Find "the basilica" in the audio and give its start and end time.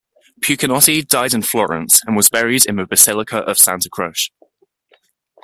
2.77-3.37